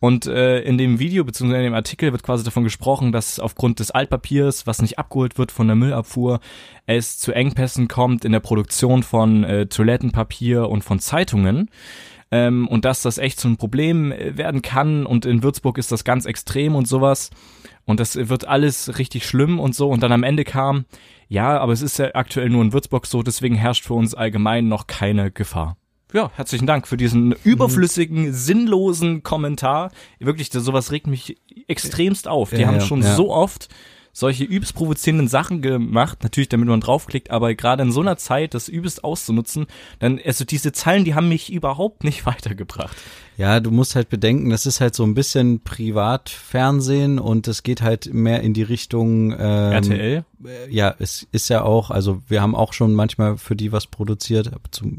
[0.00, 1.54] Und äh, in dem Video bzw.
[1.56, 5.52] in dem Artikel wird quasi davon gesprochen, dass aufgrund des Altpapiers, was nicht abgeholt wird
[5.52, 6.40] von der Müllabfuhr,
[6.86, 11.68] es zu Engpässen kommt in der Produktion von äh, Toilettenpapier und von Zeitungen
[12.34, 15.92] ähm, und dass das echt so ein Problem äh, werden kann und in Würzburg ist
[15.92, 17.30] das ganz extrem und sowas
[17.84, 20.84] und das wird alles richtig schlimm und so und dann am Ende kam,
[21.28, 24.66] ja, aber es ist ja aktuell nur in Würzburg so, deswegen herrscht für uns allgemein
[24.66, 25.76] noch keine Gefahr.
[26.12, 29.90] Ja, herzlichen Dank für diesen überflüssigen, sinnlosen Kommentar.
[30.20, 32.50] Wirklich, sowas regt mich extremst auf.
[32.50, 33.14] Die Ja, haben schon ja.
[33.14, 33.68] so oft
[34.14, 38.54] solche übelst provozierenden Sachen gemacht, natürlich damit man draufklickt, aber gerade in so einer Zeit
[38.54, 39.66] das übelst auszunutzen,
[39.98, 42.96] dann, also diese Zeilen, die haben mich überhaupt nicht weitergebracht.
[43.36, 47.82] Ja, du musst halt bedenken, das ist halt so ein bisschen Privatfernsehen und es geht
[47.82, 50.24] halt mehr in die Richtung ähm, RTL?
[50.44, 53.88] äh, Ja, es ist ja auch, also wir haben auch schon manchmal für die was
[53.88, 54.52] produziert,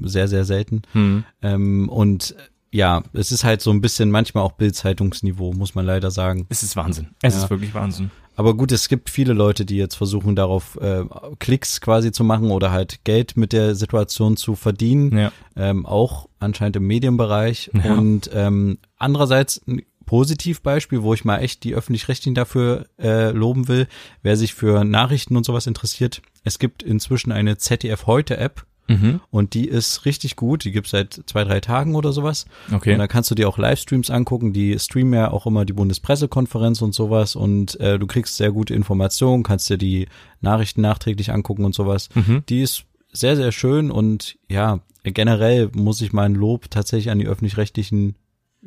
[0.03, 0.81] sehr, sehr selten.
[0.91, 1.23] Hm.
[1.41, 2.35] Ähm, und
[2.75, 6.45] ja, es ist halt so ein bisschen manchmal auch Bildzeitungsniveau, muss man leider sagen.
[6.49, 7.07] Es ist Wahnsinn.
[7.21, 7.43] Es Ja.
[7.43, 8.11] ist wirklich Wahnsinn.
[8.37, 11.05] Aber gut, es gibt viele Leute, die jetzt versuchen, darauf äh,
[11.39, 15.17] Klicks quasi zu machen oder halt Geld mit der Situation zu verdienen.
[15.17, 15.31] Ja.
[15.55, 17.71] ähm, auch anscheinend im Medienbereich.
[17.73, 17.93] Ja.
[17.93, 23.87] Und ähm, andererseits ein Positivbeispiel, wo ich mal echt die öffentlich-rechtlichen dafür äh, loben will,
[24.21, 26.21] wer sich für Nachrichten und sowas interessiert.
[26.43, 29.19] Es gibt inzwischen eine ZDF Heute App Mhm.
[29.31, 30.63] und die ist richtig gut.
[30.63, 32.45] Die gibt's seit zwei, drei Tagen oder sowas.
[32.69, 32.95] Und Okay.
[32.97, 34.53] da kannst du dir auch Livestreams angucken.
[34.53, 38.73] Die streamen ja auch immer die Bundespressekonferenz und sowas und äh, du kriegst sehr gute
[38.75, 40.07] Informationen, kannst dir die
[40.41, 42.09] Nachrichten nachträglich angucken und sowas.
[42.15, 42.43] Mhm.
[42.49, 47.27] Die ist sehr, sehr schön und ja, generell muss ich mein Lob tatsächlich an die
[47.27, 48.15] öffentlich-rechtlichen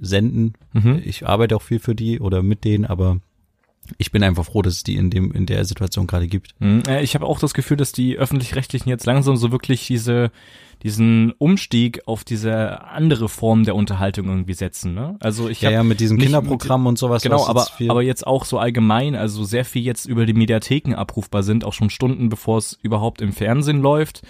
[0.00, 0.54] senden.
[0.72, 1.00] Mhm.
[1.04, 3.18] Ich arbeite auch viel für die oder mit denen, aber
[3.96, 6.54] ich bin einfach froh, dass es die in dem in der Situation gerade gibt.
[6.58, 6.82] Mhm.
[6.86, 10.30] Äh, Ich habe auch das Gefühl, dass die öffentlich-rechtlichen jetzt langsam so wirklich diese
[10.82, 14.94] diesen Umstieg auf diese andere Form der Unterhaltung irgendwie setzen.
[14.94, 15.16] Ne?
[15.20, 17.22] Also ich Ja, ja, mit diesem Kinderprogramm und sowas.
[17.22, 20.94] Genau, aber, jetzt aber jetzt auch so allgemein, also sehr viel jetzt über die Mediatheken
[20.94, 24.22] abrufbar sind, auch schon Stunden bevor es überhaupt im Fernsehen läuft.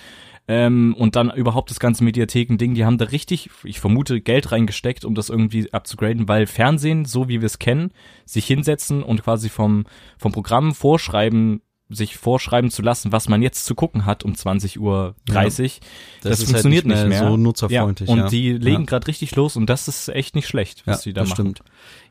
[0.50, 5.04] Ähm, und dann überhaupt das ganze Mediatheken-Ding, die haben da richtig, ich vermute, Geld reingesteckt,
[5.04, 7.92] um das irgendwie abzugraden, weil Fernsehen, so wie wir es kennen,
[8.24, 9.84] sich hinsetzen und quasi vom,
[10.16, 14.78] vom Programm vorschreiben, sich vorschreiben zu lassen, was man jetzt zu gucken hat um 20.30
[14.78, 15.14] Uhr.
[15.26, 17.30] Das Das, ist halt funktioniert nicht nicht mehr mehr.
[17.30, 18.28] so nutzerfreundlich, Ja, und ja.
[18.28, 18.86] die legen Ja.
[18.86, 21.54] gerade richtig los und das ist echt nicht schlecht, was die da das machen.
[21.56, 21.62] stimmt.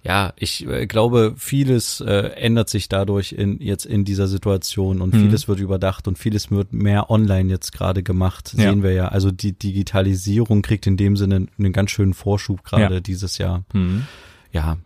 [0.03, 5.13] Ja, ich äh, glaube, vieles äh, ändert sich dadurch in jetzt in dieser Situation und
[5.13, 5.21] Mhm.
[5.25, 8.53] vieles wird überdacht und vieles wird mehr online jetzt gerade gemacht.
[8.57, 8.69] Ja.
[8.71, 9.09] Sehen wir ja.
[9.09, 12.99] Also die Digitalisierung kriegt in dem Sinne einen ganz schönen Vorschub gerade Ja.
[12.99, 13.63] dieses Jahr.
[13.73, 14.07] Mhm.
[14.51, 14.77] Ja.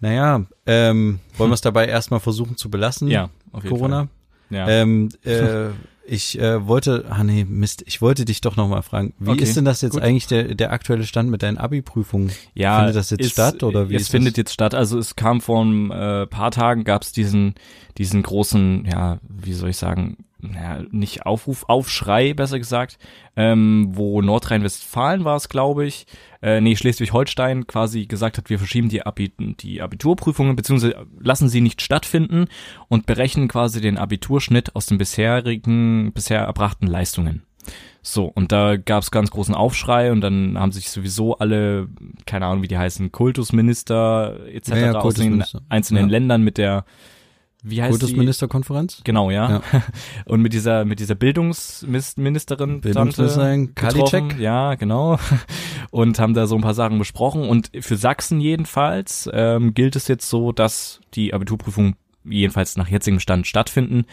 [0.00, 3.06] Naja, ähm, wollen wir es dabei erstmal versuchen zu belassen?
[3.08, 3.98] Ja, auf jeden Corona.
[4.50, 4.56] Fall.
[4.58, 4.68] Ja.
[4.68, 5.68] Ähm, äh,
[6.04, 9.56] ich äh, wollte, ah nee, Mist, ich wollte dich doch nochmal fragen, wie Okay, ist
[9.56, 10.02] denn das jetzt gut.
[10.02, 12.32] eigentlich der, der aktuelle Stand mit deinen Abi-Prüfungen?
[12.54, 14.38] Ja, Findet das jetzt ist- statt oder wie Es findet das?
[14.38, 14.74] jetzt statt.
[14.74, 17.54] Also es kam vor ein äh, paar Tagen, gab es diesen,
[17.98, 22.98] diesen großen, ja, wie soll ich sagen, naja, nicht Aufruf, Aufschrei, besser gesagt,
[23.36, 26.06] ähm, wo Nordrhein-Westfalen war es, glaube ich,
[26.42, 31.60] äh, nee, Schleswig-Holstein quasi gesagt hat, wir verschieben die, Abi die Abiturprüfungen, beziehungsweise lassen sie
[31.60, 32.46] nicht stattfinden
[32.88, 37.42] und berechnen quasi den Abiturschnitt aus den bisherigen, bisher erbrachten Leistungen.
[38.04, 41.88] So, und da gab es ganz großen Aufschrei und dann haben sich sowieso alle,
[42.26, 44.68] keine Ahnung, wie die heißen, Kultusminister etc.
[44.70, 46.10] Ja, ja, aus den einzelnen Ja.
[46.10, 46.84] Ländern mit der,
[47.62, 48.00] wie heißt die?
[48.00, 49.02] Kultusministerkonferenz?
[49.04, 49.50] Genau, ja.
[49.50, 49.62] Ja.
[50.26, 53.74] Und mit dieser, mit dieser Bildungsministerin, Bildungsministerin.
[53.74, 54.38] Karliczek?
[54.38, 55.18] Ja, genau.
[55.90, 57.48] Und haben da so ein paar Sachen besprochen.
[57.48, 61.94] Und für Sachsen jedenfalls ähm, gilt es jetzt so, dass die Abiturprüfungen
[62.24, 64.06] jedenfalls nach jetzigem Stand stattfinden.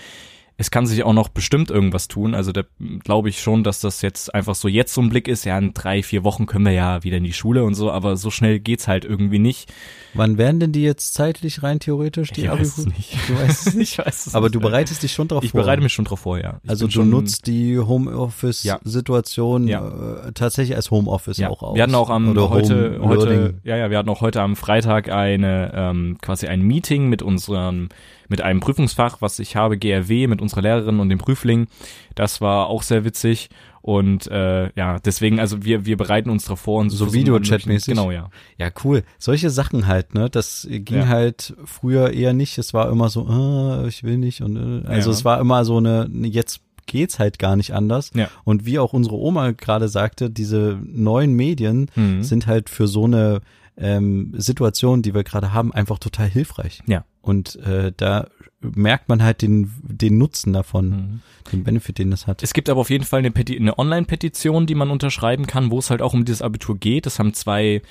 [0.62, 2.36] Es kann sich auch noch bestimmt irgendwas tun.
[2.36, 2.64] Also da
[3.06, 5.46] glaube ich schon, dass das jetzt einfach so jetzt so ein Blick ist.
[5.46, 8.18] Ja, in drei, vier Wochen können wir ja wieder in die Schule und so, aber
[8.18, 9.72] so schnell geht's halt irgendwie nicht.
[10.16, 13.16] Wann wären denn die jetzt zeitlich rein theoretisch, die ich weiß es nicht.
[13.30, 13.92] Du weißt es nicht.
[14.00, 14.56] Ich weiß es Aber nicht.
[14.56, 15.62] du bereitest dich schon drauf Ich vor.
[15.62, 16.60] bereite mich schon drauf vor, ja.
[16.64, 19.88] Ich also du nutzt die Homeoffice-Situation Ja.
[20.28, 21.50] äh, tatsächlich als Homeoffice ja.
[21.50, 21.76] auch aus.
[21.76, 25.10] Wir hatten auch am Oder heute, heute, ja, ja, wir hatten auch heute am Freitag
[25.10, 27.90] eine ähm, quasi ein Meeting mit unserem,
[28.30, 31.68] mit einem Prüfungsfach, was ich habe, GRW, mit unserer Lehrerin und dem Prüfling.
[32.16, 33.50] Das war auch sehr witzig.
[33.82, 37.88] Und äh, ja, deswegen, also wir, wir bereiten uns darauf vor und So versuchen Videochat-mäßig?
[37.94, 38.30] Genau, ja.
[38.58, 39.04] Ja, cool.
[39.18, 40.30] Solche Sachen halt, ne?
[40.30, 41.08] Das ging Ja.
[41.08, 42.58] halt früher eher nicht.
[42.58, 45.16] Es war immer so, äh, ich will nicht und äh, also Ja.
[45.16, 48.12] es war immer so eine, jetzt geht's halt gar nicht anders.
[48.16, 48.28] Ja.
[48.44, 52.24] Und wie auch unsere Oma gerade sagte, diese neuen Medien Mhm.
[52.24, 53.42] sind halt für so eine
[53.78, 56.82] ähm, Situation, die wir gerade haben, einfach total hilfreich.
[56.86, 57.06] Ja.
[57.22, 58.28] Und äh, da
[58.62, 61.22] merkt man halt den, den Nutzen davon, Mhm.
[61.52, 62.44] den Benefit, den das hat.
[62.44, 65.90] Es gibt aber auf jeden Fall eine, eine Online-Petition, die man unterschreiben kann, wo es
[65.90, 67.06] halt auch um dieses Abitur geht.
[67.06, 67.82] Das haben zwei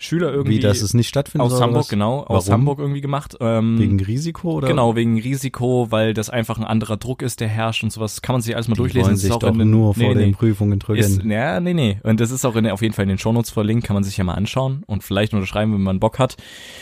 [0.00, 1.88] Schüler irgendwie Wie, dass es nicht stattfindet aus Hamburg, was?
[1.88, 2.60] genau, aus Warum?
[2.60, 3.36] Hamburg irgendwie gemacht.
[3.40, 4.68] Ähm, Wegen Risiko oder?
[4.68, 8.22] Genau, wegen Risiko, weil das einfach ein anderer Druck ist, der herrscht und sowas.
[8.22, 9.04] Kann man sich alles mal Die durchlesen.
[9.06, 10.32] wollen Das sich ist auch doch in nur nee, vor nee, den.
[10.34, 11.00] Prüfungen drücken.
[11.00, 11.98] Ist, ja, nee, nee.
[12.04, 14.16] Und das ist auch in, auf jeden Fall in den Shownotes verlinkt, kann man sich
[14.16, 16.36] ja mal anschauen und vielleicht unterschreiben, wenn man Bock hat.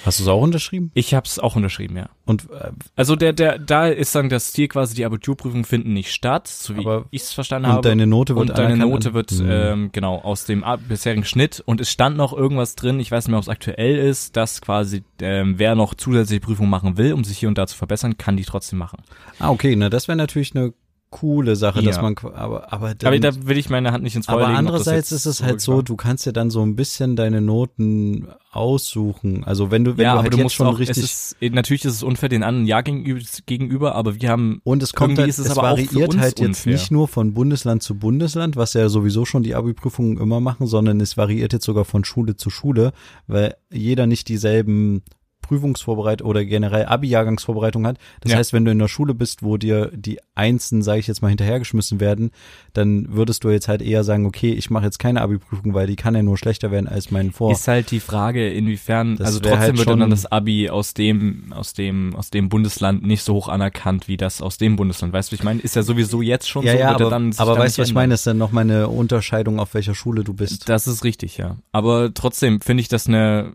[0.05, 0.91] Hast du es auch unterschrieben?
[0.95, 2.09] Ich hab's auch unterschrieben, ja.
[2.27, 6.13] Und äh, Also der, der, da ist dann das Ziel quasi, die Abiturprüfungen finden nicht
[6.13, 7.89] statt, so wie ich es verstanden und habe.
[7.89, 9.47] deine Note wird und deine Note wird Hm.
[9.51, 13.31] ähm, genau aus dem bisherigen Schnitt und es stand noch irgendwas drin, ich weiß nicht
[13.31, 17.23] mehr, ob es aktuell ist, dass quasi ähm, wer noch zusätzliche Prüfungen machen will, um
[17.23, 18.99] sich hier und da zu verbessern, kann die trotzdem machen.
[19.39, 20.75] Ah, okay, na das wäre natürlich eine
[21.21, 22.03] coole Sache, dass Ja.
[22.03, 24.47] man qu- aber aber dann, Aber da will ich meine Hand nicht ins Feuer aber
[24.49, 24.59] legen.
[24.59, 29.45] andererseits ist es halt so, du kannst ja dann so ein bisschen deine Noten aussuchen.
[29.45, 31.51] Also wenn du wenn ja, du halt du jetzt musst schon auch, richtig ist, eh,
[31.51, 35.19] natürlich ist es unfair den anderen Jahr gegenüber, gegenüber aber wir haben und es kommt
[35.19, 36.73] halt, ist es es, aber auch für variiert halt jetzt unfair.
[36.73, 41.01] nicht nur von Bundesland zu Bundesland, was ja sowieso schon die Abi-Prüfungen immer machen, sondern
[41.01, 42.93] es variiert jetzt sogar von Schule zu Schule,
[43.27, 45.03] weil jeder nicht dieselben
[45.47, 47.99] Prüfungsvorbereitung oder generell Abi-Jahrgangsvorbereitung hat.
[48.21, 48.39] Das Ja.
[48.39, 51.29] heißt, wenn du in der Schule bist, wo dir die Einsen, sage ich jetzt mal,
[51.29, 52.31] hinterhergeschmissen werden,
[52.73, 55.97] dann würdest du jetzt halt eher sagen, okay, ich mache jetzt keine Abi-Prüfung, weil die
[55.97, 57.53] kann ja nur schlechter werden als mein Vor.
[57.53, 61.53] Ist halt die Frage, inwiefern, Das also trotzdem halt wird dann das Abi aus dem,
[61.53, 65.13] aus dem, aus dem Bundesland nicht so hoch anerkannt wie das aus dem Bundesland.
[65.13, 65.61] Weißt du, ich meine?
[65.61, 67.89] Ist ja sowieso jetzt schon ja, so, ja, er aber, dann aber weißt du, was
[67.89, 68.15] ich meine?
[68.15, 70.69] ist dann nochmal eine Unterscheidung, auf welcher Schule du bist.
[70.69, 71.57] Das ist richtig, ja.
[71.73, 73.53] Aber trotzdem finde ich das eine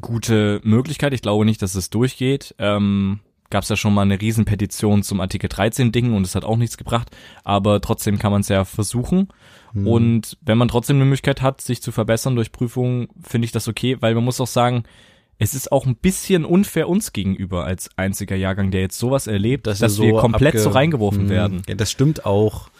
[0.00, 1.12] gute Möglichkeit.
[1.12, 2.54] Ich glaube nicht, dass es durchgeht.
[2.58, 3.20] Ähm,
[3.50, 6.56] Gab es ja schon mal eine Riesenpetition zum Artikel 13 Ding und es hat auch
[6.56, 7.10] nichts gebracht.
[7.44, 9.28] Aber trotzdem kann man es ja versuchen.
[9.72, 9.86] Hm.
[9.86, 13.68] Und wenn man trotzdem eine Möglichkeit hat, sich zu verbessern durch Prüfungen, finde ich das
[13.68, 14.84] okay, weil man muss auch sagen,
[15.38, 19.66] es ist auch ein bisschen unfair uns gegenüber als einziger Jahrgang, der jetzt sowas erlebt,
[19.66, 21.62] dass, er wir komplett abge- so reingeworfen Hm, werden.
[21.68, 22.70] Ja, das stimmt auch.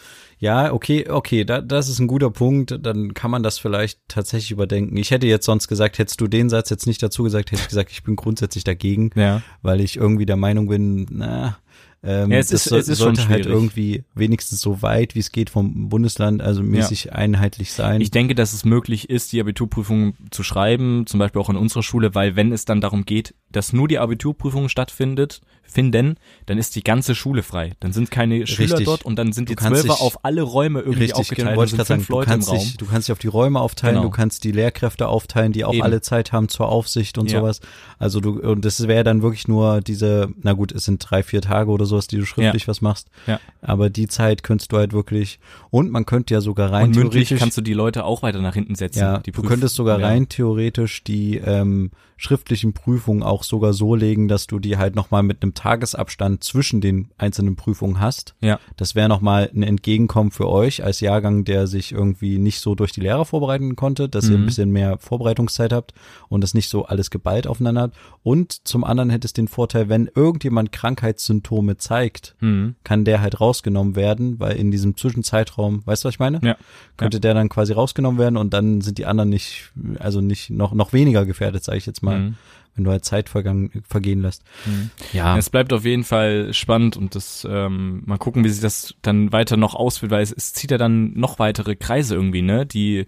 [0.45, 2.79] Ja, okay, okay, da, das ist ein guter Punkt.
[2.83, 4.95] Dann kann man das vielleicht tatsächlich überdenken.
[4.99, 7.69] Ich hätte jetzt sonst gesagt, hättest du den Satz jetzt nicht dazu gesagt, hätte ich
[7.69, 9.41] gesagt, ich bin grundsätzlich dagegen, Ja.
[9.63, 11.57] weil ich irgendwie der Meinung bin, na,
[12.05, 13.57] ähm, Ja, es das ist- soll- es ist schon sollte halt schwierig.
[13.59, 18.01] irgendwie wenigstens so weit, wie es geht vom Bundesland, also mäßig einheitlich sein.
[18.01, 21.83] Ich denke, dass es möglich ist, die Abiturprüfung zu schreiben, zum Beispiel auch in unserer
[21.83, 26.77] Schule, weil wenn es dann darum geht, dass nur die Abiturprüfung stattfindet, finden, dann ist
[26.77, 27.73] die ganze Schule frei.
[27.81, 28.85] Dann sind keine Schüler Richtig.
[28.85, 31.49] dort und dann sind die Zwölfer auf alle Räume irgendwie Richtig, aufgeteilt.
[31.49, 32.59] genau, wollte ich sind sagen, Leute im kannst, Raum.
[32.59, 34.05] dich, du kannst dich auf die Räume aufteilen, Genau.
[34.09, 35.83] du kannst die Lehrkräfte aufteilen, die auch Eben.
[35.83, 37.41] alle Zeit haben zur Aufsicht und Ja.
[37.41, 37.61] sowas.
[37.99, 41.41] Also du, und das wäre dann wirklich nur diese, na gut, es sind drei, vier
[41.41, 43.09] Tage oder sowas, die du schriftlich was machst.
[43.27, 43.41] Ja.
[43.63, 45.39] Aber die Zeit könntest du halt wirklich,
[45.71, 48.41] und man könnte ja sogar rein und mündlich theoretisch, kannst du die Leute auch weiter
[48.41, 49.01] nach hinten setzen.
[49.01, 50.07] ja, du könntest sogar ja.
[50.07, 55.23] rein theoretisch die ähm, schriftlichen Prüfungen auch sogar so legen, dass du die halt nochmal
[55.23, 58.35] mit einem Tagesabstand zwischen den einzelnen Prüfungen hast.
[58.41, 58.61] Ja.
[58.77, 62.93] Das wäre nochmal ein Entgegenkommen für euch als Jahrgang, der sich irgendwie nicht so durch
[62.93, 64.47] die Lehrer vorbereiten konnte, dass ihr ein Mhm.
[64.47, 65.93] bisschen mehr Vorbereitungszeit habt
[66.29, 67.97] und das nicht so alles geballt aufeinander habt.
[68.23, 72.75] Und zum anderen hätte es den Vorteil, wenn irgendjemand Krankheitssymptome zeigt, Mhm.
[72.85, 76.41] kann der halt rausgenommen werden, weil in diesem Zwischenzeitraum, weißt du, was ich meine?
[76.43, 76.57] Ja.
[76.97, 79.71] Könnte der dann quasi rausgenommen werden und dann sind die anderen nicht,
[80.01, 82.35] also nicht noch noch weniger gefährdet, sage ich jetzt mal, Mhm.
[82.75, 84.43] Wenn du halt Zeit vergehen lässt.
[84.67, 84.91] Mhm.
[85.13, 88.95] Ja, Es bleibt auf jeden Fall spannend und das ähm, mal gucken, wie sich das
[89.03, 92.67] dann weiter noch auswirkt, weil es, es zieht ja dann noch weitere Kreise irgendwie, ne?
[92.67, 93.07] Die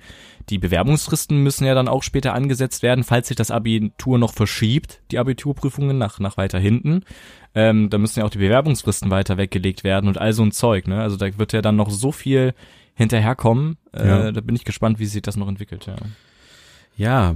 [0.48, 5.00] die Bewerbungsfristen müssen ja dann auch später angesetzt werden, falls sich das Abitur noch verschiebt,
[5.10, 7.02] die Abiturprüfungen nach nach weiter hinten.
[7.56, 10.86] Ähm, da müssen ja auch die Bewerbungsfristen weiter weggelegt werden und all so ein Zeug,
[10.86, 11.00] ne?
[11.02, 12.54] Also da wird ja dann noch so viel
[12.94, 13.76] hinterherkommen.
[13.92, 14.30] Äh, Ja.
[14.32, 15.96] Da bin ich gespannt, wie sich das noch entwickelt, ja.
[16.96, 17.34] ja.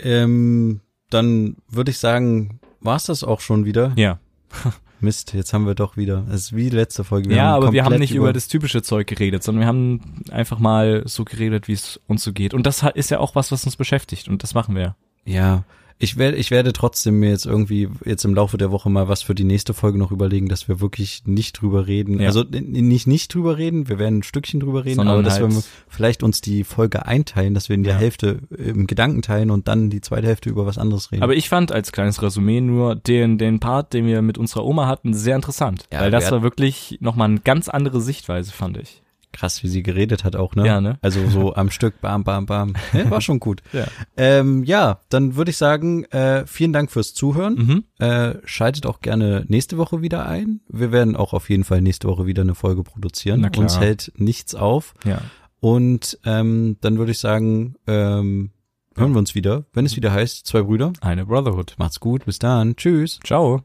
[0.00, 0.80] Ähm,
[1.12, 3.92] dann würde ich sagen, war's das auch schon wieder.
[3.96, 4.18] Ja.
[5.00, 6.24] Mist, jetzt haben wir doch wieder.
[6.28, 7.28] Es ist wie die letzte Folge.
[7.28, 10.60] Wir ja, aber wir haben nicht über das typische Zeug geredet, sondern wir haben einfach
[10.60, 12.54] mal so geredet, wie es uns so geht.
[12.54, 14.94] Und das ist ja auch was, was uns beschäftigt und das machen wir.
[15.24, 15.64] Ja,
[15.98, 19.22] ich werde, ich werde trotzdem mir jetzt irgendwie jetzt im Laufe der Woche mal was
[19.22, 22.20] für die nächste Folge noch überlegen, dass wir wirklich nicht drüber reden.
[22.20, 22.26] Ja.
[22.28, 25.52] Also nicht nicht drüber reden, wir werden ein Stückchen drüber reden, Sondern aber dass halt-
[25.54, 27.98] wir vielleicht uns die Folge einteilen, dass wir in der Ja.
[28.00, 31.22] Hälfte im Gedanken teilen und dann die zweite Hälfte über was anderes reden.
[31.22, 34.86] Aber ich fand als kleines Resümee nur den, den Part, den wir mit unserer Oma
[34.86, 35.84] hatten, sehr interessant.
[35.92, 39.01] Ja, weil das war wirklich nochmal eine ganz andere Sichtweise, fand ich.
[39.32, 40.66] Krass, wie sie geredet hat auch, ne?
[40.66, 40.98] Ja, ne?
[41.00, 42.74] Also so am Stück, bam, bam, bam.
[42.92, 43.62] Ja, war schon gut.
[43.72, 43.86] Ja.
[44.18, 47.54] Ähm, ja, dann würde ich sagen, äh, vielen Dank fürs Zuhören.
[47.54, 47.84] Mhm.
[48.04, 50.60] Äh, schaltet auch gerne nächste Woche wieder ein.
[50.68, 53.40] Wir werden auch auf jeden Fall nächste Woche wieder eine Folge produzieren.
[53.40, 53.62] Na klar.
[53.62, 54.92] Uns hält nichts auf.
[55.04, 55.22] Ja.
[55.60, 58.50] Und ähm, dann würde ich sagen, ähm,
[58.96, 60.92] hören wir uns wieder, wenn es wieder heißt, zwei Brüder.
[61.00, 61.74] Eine Brotherhood.
[61.78, 62.76] Macht's gut, bis dann.
[62.76, 63.20] Tschüss.
[63.24, 63.62] Ciao.